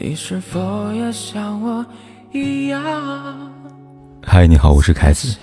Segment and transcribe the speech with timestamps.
[0.00, 1.84] 你是否也像我
[2.30, 2.80] 一样？
[4.24, 5.36] 嗨，你好，我是凯子。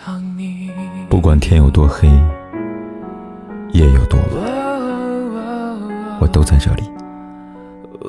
[1.09, 2.07] 不管天有多黑，
[3.73, 4.29] 夜有多晚，
[6.21, 6.83] 我都在这里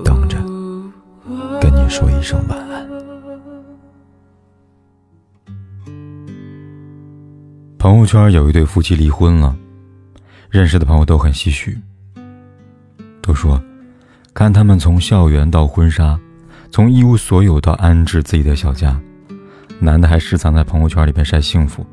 [0.04, 0.38] 等着
[1.60, 2.88] 跟你说一声晚安。
[7.76, 9.56] 朋友圈有一对夫妻离婚了，
[10.48, 11.76] 认识的朋友都很唏嘘，
[13.20, 13.60] 都说
[14.32, 16.16] 看他们从校园到婚纱。
[16.70, 19.00] 从一无所有到安置自己的小家，
[19.78, 21.86] 男的还时常在朋友圈里边晒幸福，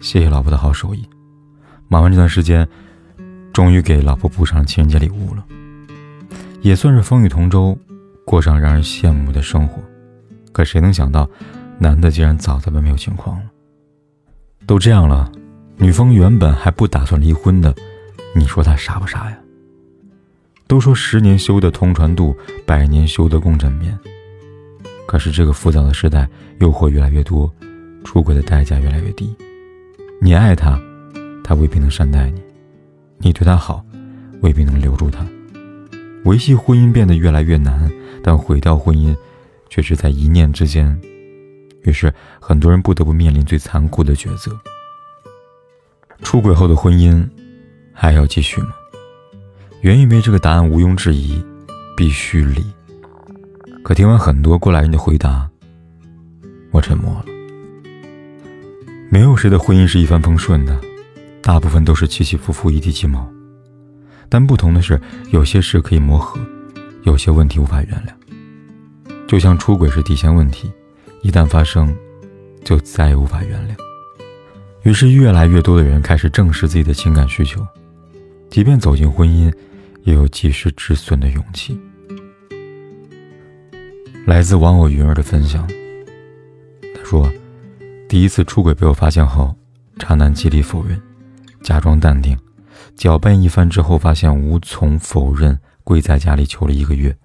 [0.00, 1.06] 谢谢老婆的好手艺。
[1.88, 2.66] 忙完这段时间，
[3.52, 5.44] 终于给老婆补上情人节礼物了，
[6.62, 7.76] 也算是风雨同舟，
[8.24, 9.82] 过上让人羡慕的生活。
[10.52, 11.28] 可谁能想到，
[11.78, 13.44] 男的竟然早早的没有情况了。
[14.66, 15.30] 都这样了，
[15.76, 17.74] 女方原本还不打算离婚的，
[18.34, 19.36] 你说他傻不傻呀？
[20.66, 23.98] 都说十年修得同船渡，百年修得共枕眠。
[25.06, 26.28] 可是这个浮躁的时代，
[26.60, 27.52] 诱惑越来越多，
[28.04, 29.34] 出轨的代价越来越低。
[30.20, 30.80] 你爱他，
[31.44, 32.40] 他未必能善待你；
[33.18, 33.84] 你对他好，
[34.40, 35.26] 未必能留住他。
[36.24, 37.90] 维系婚姻变得越来越难，
[38.22, 39.14] 但毁掉婚姻，
[39.68, 40.98] 却是在一念之间。
[41.82, 44.56] 于是，很多人不得不面临最残酷的抉择：
[46.22, 47.28] 出轨后的婚姻，
[47.92, 48.68] 还要继续吗？
[49.82, 51.44] 原以为这个答案毋庸置疑，
[51.96, 52.64] 必须离。
[53.82, 55.50] 可听完很多过来人的回答，
[56.70, 57.24] 我沉默了。
[59.10, 60.80] 没有谁的婚姻是一帆风顺的，
[61.42, 63.28] 大部分都是起起伏伏、一地鸡毛。
[64.28, 65.00] 但不同的是，
[65.32, 66.40] 有些事可以磨合，
[67.02, 69.16] 有些问题无法原谅。
[69.26, 70.70] 就像出轨是底线问题，
[71.22, 71.92] 一旦发生，
[72.62, 73.74] 就再也无法原谅。
[74.84, 77.66] 于是，越来越多的人开始正视自己的情感需求，
[78.48, 79.52] 即便走进婚姻。
[80.04, 81.78] 也有及时止损的勇气。
[84.26, 85.66] 来自网友云儿的分享，
[86.94, 87.28] 他说
[88.08, 89.54] ：“第一次出轨被我发现后，
[89.98, 91.00] 渣男极力否认，
[91.62, 92.36] 假装淡定，
[92.96, 97.16] 狡辩一番之后，发现无从否认，跪在家里求了一个月，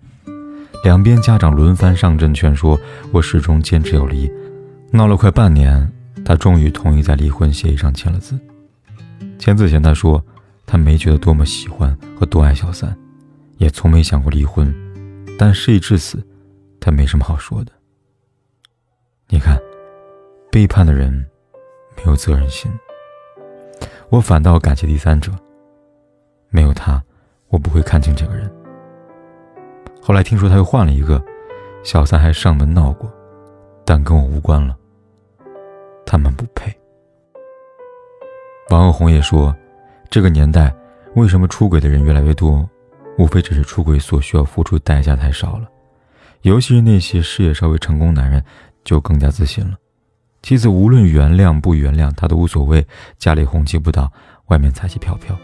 [0.83, 2.79] 两边家长轮番上阵劝说，
[3.11, 4.31] 我始终坚持要离，
[4.91, 5.91] 闹了快半年，
[6.25, 8.39] 他终于同意在离婚协议上签了字。
[9.37, 10.23] 签字前他说。”
[10.69, 12.95] 他没觉得多么喜欢和多爱小三，
[13.57, 14.71] 也从没想过离婚，
[15.39, 16.21] 但事已至此，
[16.77, 17.71] 他没什么好说的。
[19.29, 19.57] 你看，
[20.51, 21.25] 背叛的人
[21.95, 22.69] 没有责任心，
[24.09, 25.31] 我反倒感谢第三者。
[26.49, 27.01] 没有他，
[27.47, 28.53] 我不会看清这个人。
[30.01, 31.23] 后来听说他又换了一个，
[31.81, 33.09] 小三还上门闹过，
[33.85, 34.77] 但跟我无关了。
[36.05, 36.77] 他们不配。
[38.69, 39.55] 王红也说。
[40.09, 40.73] 这个年代，
[41.15, 42.67] 为什么出轨的人越来越多？
[43.17, 45.67] 无非只是出轨所需要付出代价太少了。
[46.43, 48.43] 尤其是那些事业稍微成功男人，
[48.83, 49.75] 就更加自信了。
[50.43, 52.85] 妻子无论原谅不原谅，他都无所谓。
[53.17, 54.11] 家里红旗不倒，
[54.47, 55.35] 外面彩旗飘飘。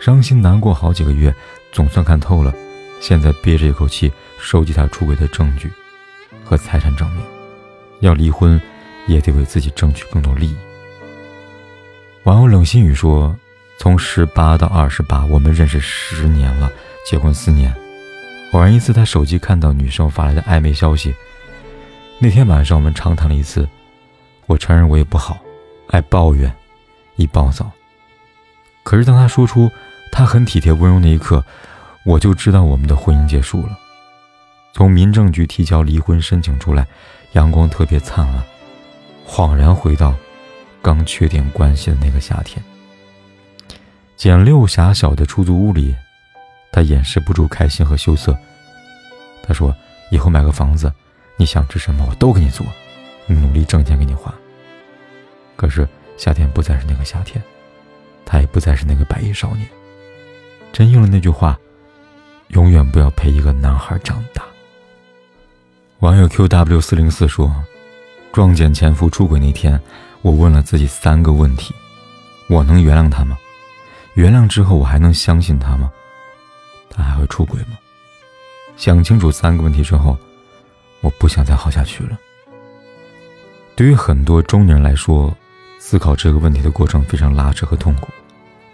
[0.00, 1.32] 伤心难过好几个月，
[1.70, 2.52] 总算看透了。
[3.00, 5.70] 现在憋着一口气，收集他出轨的证据
[6.42, 7.22] 和财产证明。
[8.00, 8.60] 要离婚，
[9.06, 10.56] 也得为自己争取更多利益。
[12.24, 13.36] 网友冷心雨说。
[13.78, 16.70] 从十八到二十八，我们认识十年了，
[17.08, 17.74] 结婚四年。
[18.52, 21.14] 偶然一次，他手机看到女生发来的暧昧消息。
[22.18, 23.68] 那天晚上，我们长谈了一次。
[24.46, 25.38] 我承认我也不好，
[25.88, 26.50] 爱抱怨，
[27.16, 27.70] 易暴躁。
[28.82, 29.70] 可是当他说出
[30.12, 31.44] 他很体贴温柔那一刻，
[32.04, 33.76] 我就知道我们的婚姻结束了。
[34.72, 36.86] 从民政局提交离婚申请出来，
[37.32, 38.42] 阳光特别灿烂，
[39.26, 40.14] 恍然回到
[40.80, 42.62] 刚确定关系的那个夏天。
[44.16, 45.94] 简陋狭小的出租屋里，
[46.72, 48.34] 他掩饰不住开心和羞涩。
[49.42, 49.74] 他说
[50.10, 50.90] ：“以后买个房子，
[51.36, 52.66] 你想吃什么我都给你做，
[53.26, 54.34] 努力挣钱给你花。”
[55.54, 57.42] 可是夏天不再是那个夏天，
[58.24, 59.68] 他也不再是那个白衣少年。
[60.72, 61.58] 真应了那句话
[62.48, 64.42] ：“永远不要陪一个男孩长大。”
[66.00, 67.54] 网友 qw 四零四说
[68.32, 69.78] ：“撞见前夫出轨那天，
[70.22, 71.74] 我问了自己三个问题：
[72.48, 73.36] 我能原谅他吗？”
[74.16, 75.92] 原谅之后，我还能相信他吗？
[76.88, 77.76] 他还会出轨吗？
[78.74, 80.16] 想清楚三个问题之后，
[81.02, 82.18] 我不想再好下去了。
[83.74, 85.36] 对于很多中年人来说，
[85.78, 88.08] 思考这个问题的过程非常拉扯和痛苦，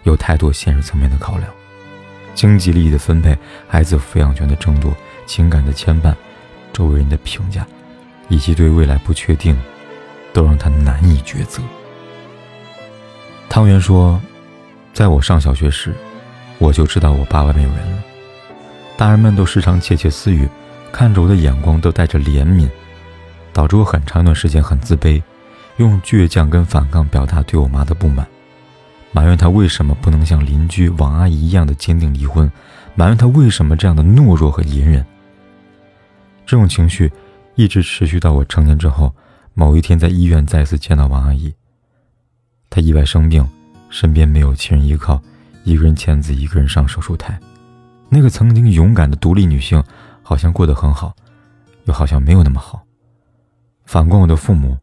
[0.03, 1.49] 有太多现实层面的考量，
[2.33, 3.37] 经济利益的分配、
[3.67, 6.15] 孩子抚养权的争夺、情感的牵绊、
[6.71, 7.67] 周围人的评价，
[8.29, 9.61] 以及对未来不确定，
[10.31, 11.61] 都让他难以抉择。
[13.49, 14.21] 汤圆说。
[14.93, 15.91] 在我上小学时，
[16.59, 18.03] 我就知道我爸外面有人了。
[18.95, 20.47] 大人们都时常窃窃私语，
[20.91, 22.69] 看着我的眼光都带着怜悯，
[23.51, 25.21] 导致我很长一段时间很自卑，
[25.77, 28.27] 用倔强跟反抗表达对我妈的不满，
[29.11, 32.49] 埋怨她为什么不能像邻居王阿姨一样的坚定离婚，
[32.93, 35.03] 埋怨她为什么这样的懦弱和隐忍。
[36.45, 37.11] 这种情绪
[37.55, 39.11] 一直持续到我成年之后，
[39.55, 41.51] 某一天在医院再次见到王阿姨。
[42.69, 43.47] 她意外生病，
[43.93, 45.21] 身边没有亲人依靠，
[45.63, 47.39] 一个人签字，一个人上手术台。
[48.09, 49.81] 那个曾经勇敢的独立女性，
[50.23, 51.15] 好像过得很好，
[51.85, 52.83] 又好像没有那么好。
[53.85, 54.75] 反观我的父母，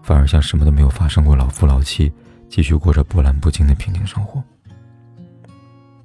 [0.00, 2.12] 反而像什么都没有发生过，老夫老妻，
[2.48, 4.40] 继续过着波澜不惊的平静生活。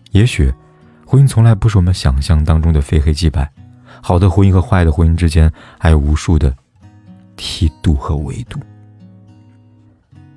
[0.09, 0.51] 也许，
[1.05, 3.47] 婚姻从来不是我们想象当中的非黑即白，
[4.01, 6.51] 好的婚姻和坏的婚姻之间还有无数的
[7.35, 8.59] 梯度和维度。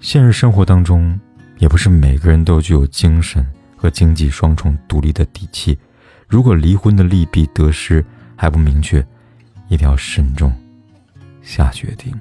[0.01, 1.19] 现实生活当中，
[1.65, 3.43] 也不是每个人都具有精神
[3.75, 5.79] 和经济双重独立的底气。
[6.29, 8.05] 如果离婚的利弊得失
[8.37, 9.03] 还不明确，
[9.69, 10.53] 一定要慎重
[11.41, 12.13] 下决定。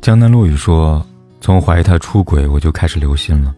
[0.00, 1.04] 江南落雨说
[1.42, 3.52] ：“从怀疑他出轨，我就开始留心了，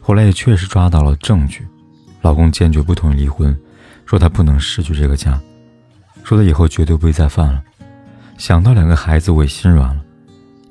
[0.00, 1.64] 后来也确实抓到了证据。
[2.22, 3.56] 老公坚决不同意离婚，
[4.04, 5.40] 说他不能失去这个家，
[6.24, 7.62] 说他以后绝对不会再犯了。
[8.36, 10.02] 想到两个孩子，我也心软了，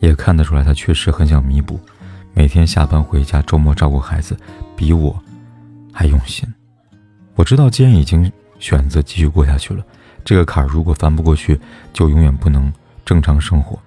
[0.01, 1.79] 也看得出来他确实很想弥补，
[2.33, 4.37] 每天下班回家，周末照顾孩子，
[4.75, 5.17] 比我
[5.91, 6.47] 还用心。”
[7.35, 9.83] 我知道，既然已经选择继续过下去了，
[10.23, 11.59] 这个坎儿如果翻不过去，
[11.93, 12.71] 就永远不能
[13.05, 13.77] 正常生活。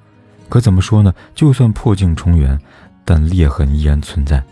[0.49, 1.13] 可怎么说呢？
[1.35, 2.59] 就算破镜重圆，
[3.05, 4.43] 但裂痕依然存在。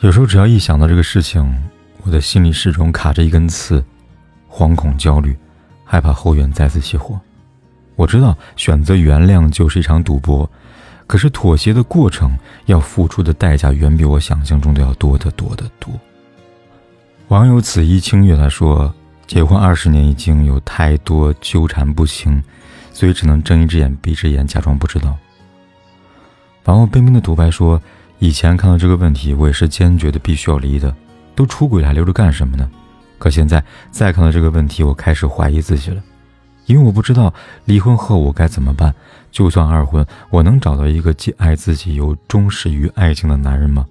[0.00, 1.56] 有时候，只要一想到这个事情，
[2.02, 3.84] 我的心里始终卡着一根刺，
[4.50, 5.36] 惶恐、焦虑，
[5.84, 7.18] 害怕后院再次起火。
[7.96, 10.50] 我知道，选择原谅就是一场赌博，
[11.06, 12.36] 可是妥协的过程
[12.66, 15.92] 要付出的代价，远比我想象中的要多得多得多。
[17.28, 18.92] 网友紫衣清月他说
[19.26, 22.42] ：“结婚二十年已经有太多纠缠不清，
[22.92, 25.16] 所以只能睁一只眼闭一只眼，假装不知道。”
[26.64, 27.80] 网友冰冰的独白说
[28.18, 30.94] ：“以前看到这个问题，我也是坚决的必须要离的，
[31.34, 32.70] 都出轨了还留着干什么呢？
[33.18, 36.02] 可现在再看到这个问题，我开始怀疑自己了，
[36.66, 37.32] 因为我不知道
[37.64, 38.94] 离婚后我该怎么办。
[39.30, 43.84] 就算二婚，我能找到一个既爱自己又忠实于爱情的男人吗？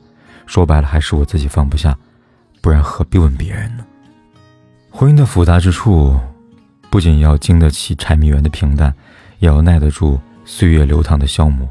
[0.46, 1.98] 说白了，还是我自己放不下。”
[2.62, 3.84] 不然何必问别人呢？
[4.90, 6.18] 婚姻的复杂之处，
[6.90, 8.94] 不仅要经得起柴米油盐的平淡，
[9.40, 11.68] 也要耐得住岁月流淌的消磨。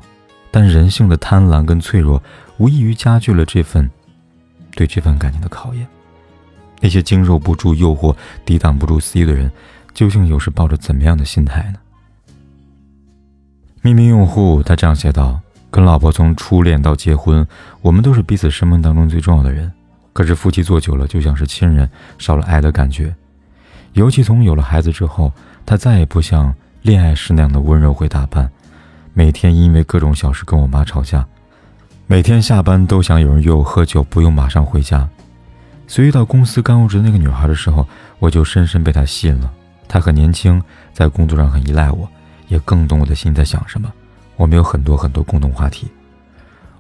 [0.51, 2.23] 但人性的贪婪跟脆弱，
[2.59, 3.91] 无异于加剧了这份
[4.73, 5.87] 对这份感情的考验。
[6.79, 8.15] 那些经受不住诱惑、
[8.45, 9.51] 抵挡不住肆意的人，
[9.95, 11.79] 究竟又是抱着怎么样的心态呢？
[13.83, 15.41] 匿名用户他这样写道
[15.71, 17.47] ：“跟老婆从初恋到结婚，
[17.81, 19.71] 我们都是彼此生命当中最重要的人。”
[20.15, 23.15] 可是夫妻做久了，就像是亲人，少了爱的感觉。
[23.95, 25.33] 尤其从有了孩子之后，
[25.65, 28.51] 他再也不像恋爱时那样的温柔会打扮，
[29.15, 31.27] 每天因为各种小事跟我妈吵架，
[32.07, 35.09] 每天下班都想有人约我喝酒，不用马上回家。
[35.87, 37.89] 所以到公司刚入职那个女孩的时候，
[38.19, 39.51] 我就深深被她吸引了。
[39.93, 40.59] 她很年轻，
[40.95, 42.09] 在工作上很依赖我，
[42.49, 43.93] 也更懂我的心在想什么。
[44.37, 45.87] 我们有很多很多共同话题。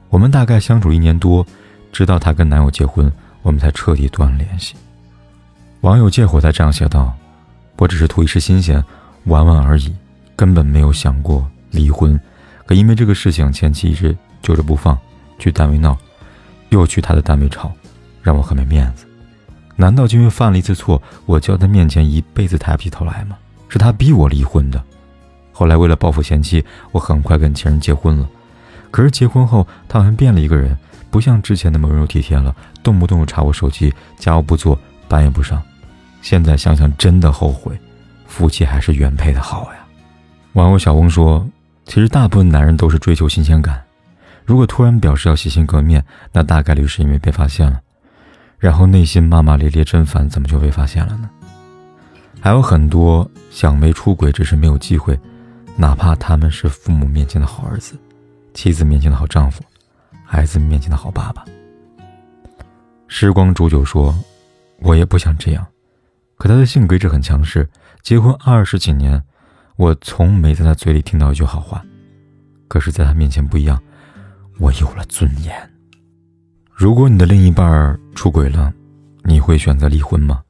[0.08, 1.46] 我们大概相处一年多。
[1.92, 3.12] 直到她跟男友结婚，
[3.42, 4.74] 我们才彻底断了联系。
[5.82, 7.12] 网友借火才这样写道
[7.76, 8.82] ：“我只是图一时新鲜，
[9.24, 9.94] 玩玩而已，
[10.34, 12.18] 根本没有想过离婚。
[12.64, 14.98] 可因为这个事情，前妻一直揪着不放，
[15.38, 15.94] 去单位闹，
[16.70, 17.70] 又去他的单位吵，
[18.22, 19.04] 让我很没面子。
[19.76, 23.36] 难道就因为犯了一次错，我就要在面前一辈子抬不起头来吗？
[23.68, 24.82] 是他逼我离婚的。
[25.52, 28.28] 后来为了报复前妻，我很快跟前任结婚了。
[28.90, 30.76] 可是结婚后，他好像变了一个人。”
[31.12, 35.62] 不像之前那么温柔体贴了，动不动就查我手机，家务不做，班也不上。
[36.22, 37.78] 现在想想真的后悔，
[38.26, 39.80] 夫妻还是原配的好呀。
[40.54, 41.46] 网友小翁说
[41.84, 43.82] ：“其实大部分男人都是追求新鲜感，
[44.46, 46.02] 如果突然表示要洗心革面，
[46.32, 47.78] 那大概率是因为被发现了，
[48.62, 51.28] 然后内心骂骂咧咧，真烦，怎么就被发现了呢？”
[52.40, 55.18] 还有很多想没出轨，只是没有机会，
[55.74, 57.96] 哪怕他们是父母面前的好儿子，
[58.54, 59.64] 妻子面前的好丈夫。
[60.24, 61.44] 孩子面前的好爸爸。
[63.08, 64.16] 时光煮酒说
[64.78, 65.66] ：“我也不想这样，
[66.36, 67.68] 可他的性格一直很强势。
[68.00, 69.20] 结婚二十几年，
[69.74, 71.84] 我从没在他嘴里听到一句好话。
[72.68, 73.82] 可是，在他面前不一样，
[74.60, 75.71] 我有了尊严。
[76.82, 78.74] 如果你的另一半出轨了，
[79.22, 80.42] 你会选择离婚吗？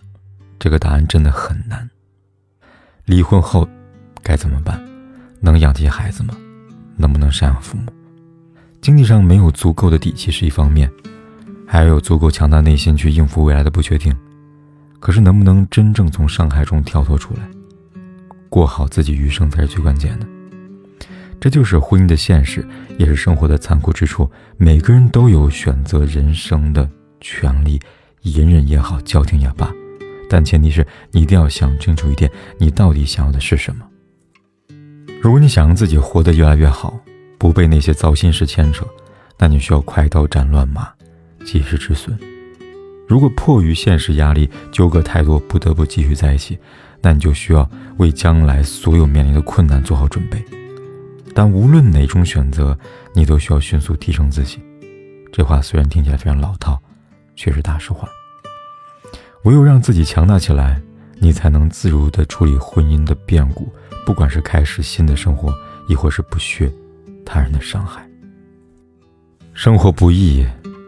[0.59, 1.91] 这个答案真的很难。
[3.05, 3.69] 离婚后
[4.23, 4.83] 该怎么办？
[5.41, 6.35] 能养起孩子吗？
[6.97, 7.93] 能不能赡养父母？”
[8.81, 10.91] 经济上没有足够的底气是一方面，
[11.67, 14.17] 还要有足够强大内心去应付未来的不确定。
[15.01, 17.43] 可是能不能真正从伤害中跳脱出来，
[18.49, 20.27] 过好自己余生才是最关键的。
[21.43, 22.65] 这就是婚姻的现实，
[22.99, 24.31] 也是生活的残酷之处。
[24.57, 26.89] 每个人都有选择人生的
[27.21, 27.81] 权利，
[28.23, 29.69] 隐忍也好，叫停也罢，
[30.31, 33.85] 但前提是你一定要想清楚一点：你到底想要的是什么。
[35.21, 36.97] 如果你想让自己活得越来越好，
[37.39, 38.87] 不被那些糟心事牵扯，
[39.37, 40.93] 那你需要快刀斩乱麻，
[41.45, 42.17] 及时止损。
[43.09, 46.57] 如果迫于现实压力，纠葛太多，不得不继续在一起，
[47.01, 50.41] 那你就需要为将来所有面临的困难做好准备。
[51.35, 52.79] 但无论哪种选择，
[53.15, 54.61] 你都需要迅速提升自己。
[55.33, 56.79] 这话虽然听起来非常老套，
[57.35, 58.07] 却是大实话。
[59.45, 60.81] 唯有让自己强大起来，
[61.19, 63.73] 你才能自如地处理婚姻的变故，
[64.05, 65.55] 不管是开始新的生活，
[65.89, 66.71] 亦或是不屑
[67.25, 68.07] 他人的伤害。
[69.55, 70.47] 生活不易，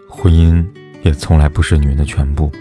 [0.08, 0.64] 婚姻
[1.02, 2.52] 也从来不是女人的全部。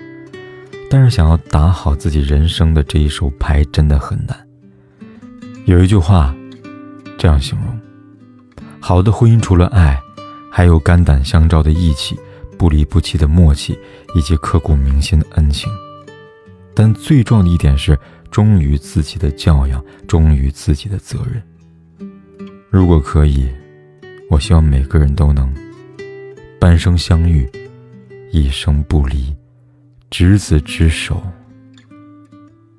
[0.89, 4.47] 但是，想要打好自己人生的这一手牌，真的很难。
[5.65, 6.33] 有一句话。
[7.23, 7.79] 这样形容，
[8.81, 9.97] 好的婚姻除了爱，
[10.51, 12.19] 还有肝胆相照的义气、
[12.59, 13.79] 不离不弃的默契，
[14.13, 15.71] 以及刻骨铭心的恩情。
[16.75, 17.97] 但最重要的一点是，
[18.29, 21.41] 忠于自己的教养，忠于自己的责任。
[22.69, 23.49] 如果可以，
[24.29, 25.49] 我希望每个人都能
[26.59, 27.49] 半生相遇，
[28.33, 29.33] 一生不离，
[30.09, 31.23] 执子之手，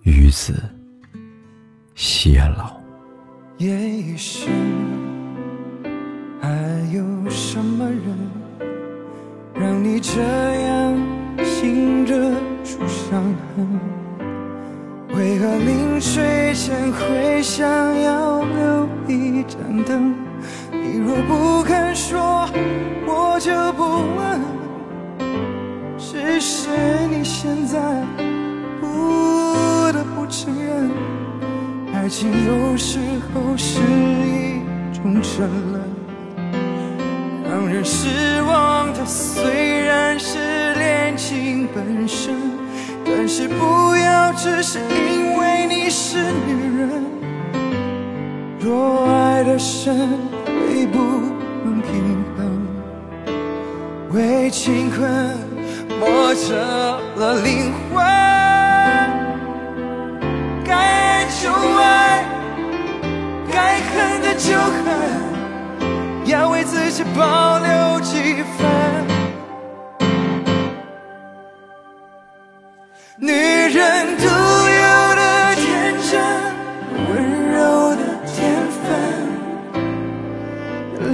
[0.02, 0.62] 与子
[1.96, 2.83] 偕老。
[3.64, 4.52] 夜已深，
[6.38, 6.50] 还
[6.92, 8.14] 有什么人
[9.54, 10.94] 让你这样
[11.42, 12.14] 醒着
[12.62, 13.25] 出伤
[13.56, 13.66] 痕？
[15.16, 17.66] 为何临睡前会想
[18.02, 20.14] 要留一盏灯？
[20.71, 22.47] 你若不肯说，
[23.06, 23.83] 我就不
[24.14, 24.40] 问。
[25.97, 26.68] 只是
[27.11, 27.78] 你现在
[28.78, 31.24] 不得不承认。
[32.04, 32.99] 爱情有时
[33.32, 34.61] 候是一
[34.92, 35.80] 种沉沦，
[37.49, 42.34] 让人失望的虽然是恋情本身，
[43.06, 46.90] 但是不要只是因为你是女人。
[48.61, 49.96] 若爱的深，
[50.44, 50.99] 会不
[51.64, 52.68] 能平衡，
[54.12, 55.08] 为情困
[55.99, 56.54] 磨折
[57.16, 58.04] 了灵魂。
[60.66, 61.50] 该爱就
[64.36, 64.84] 就恨，
[66.26, 68.66] 要为自己保留几分。
[73.16, 76.20] 女人独有的天真，
[77.08, 77.12] 温
[77.52, 78.32] 柔的天
[78.82, 78.84] 分，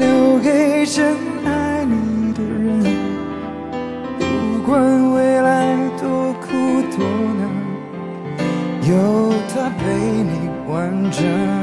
[0.01, 2.83] 留给真爱你的人。
[4.19, 4.25] 不
[4.67, 6.47] 管未来多苦
[6.97, 7.07] 多
[7.39, 7.41] 难，
[8.89, 8.91] 有
[9.55, 11.60] 他陪你完整。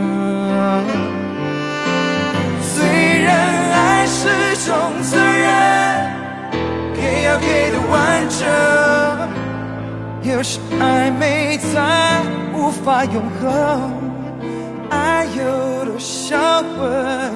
[10.38, 12.22] 可是暧昧才
[12.53, 13.91] 无法永恒，
[14.91, 17.32] 爱有多销魂，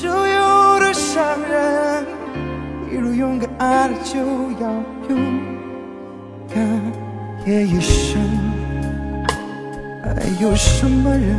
[0.00, 2.06] 就有多伤人。
[2.90, 4.16] 一如勇敢爱了就
[4.58, 4.72] 要
[5.10, 5.38] 勇
[6.48, 6.66] 敢，
[7.44, 8.18] 夜已深，
[10.02, 11.38] 还有什么人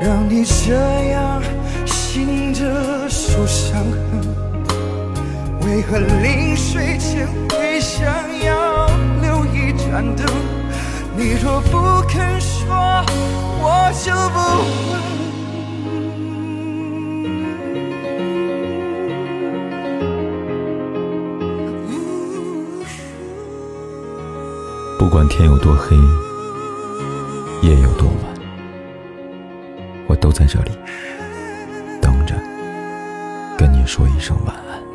[0.00, 0.72] 让你这
[1.10, 1.42] 样？
[1.84, 2.64] 醒着
[3.10, 8.06] 受伤痕，为何临睡前会想
[8.42, 8.67] 要
[9.90, 10.26] 感动？
[11.16, 12.66] 你若不肯说，
[13.60, 14.38] 我就不
[14.90, 14.98] 问。
[24.98, 25.96] 不管天有多黑，
[27.62, 28.16] 夜有多晚，
[30.06, 30.70] 我都在这里
[32.00, 32.34] 等着，
[33.56, 33.78] 跟你。
[33.88, 34.87] 说一声晚安。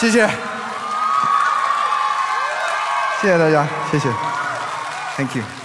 [0.00, 0.26] 谢谢，
[3.20, 4.08] 谢谢大家，谢谢
[5.18, 5.59] ，Thank you。